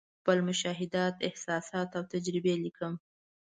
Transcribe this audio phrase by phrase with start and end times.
[0.19, 2.93] خپل مشاهدات، احساسات او تجربې لیکم.